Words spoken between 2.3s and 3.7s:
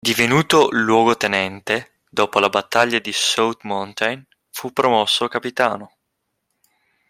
la battaglia di South